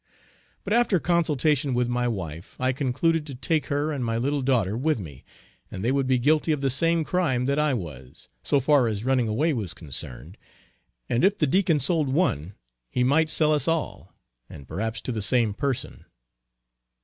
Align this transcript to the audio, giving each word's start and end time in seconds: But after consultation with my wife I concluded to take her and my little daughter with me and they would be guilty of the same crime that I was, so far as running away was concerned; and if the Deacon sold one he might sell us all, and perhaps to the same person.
But 0.63 0.73
after 0.73 0.99
consultation 0.99 1.75
with 1.75 1.87
my 1.87 2.07
wife 2.07 2.59
I 2.59 2.71
concluded 2.71 3.23
to 3.27 3.35
take 3.35 3.67
her 3.67 3.91
and 3.91 4.03
my 4.03 4.17
little 4.17 4.41
daughter 4.41 4.75
with 4.75 4.99
me 4.99 5.23
and 5.69 5.85
they 5.85 5.91
would 5.91 6.07
be 6.07 6.17
guilty 6.17 6.51
of 6.51 6.61
the 6.61 6.71
same 6.71 7.03
crime 7.03 7.45
that 7.45 7.59
I 7.59 7.75
was, 7.75 8.27
so 8.41 8.59
far 8.59 8.87
as 8.87 9.05
running 9.05 9.27
away 9.27 9.53
was 9.53 9.75
concerned; 9.75 10.39
and 11.07 11.23
if 11.23 11.37
the 11.37 11.45
Deacon 11.45 11.79
sold 11.79 12.09
one 12.09 12.55
he 12.89 13.03
might 13.03 13.29
sell 13.29 13.53
us 13.53 13.67
all, 13.67 14.11
and 14.49 14.67
perhaps 14.67 15.01
to 15.01 15.11
the 15.11 15.21
same 15.21 15.53
person. 15.53 16.05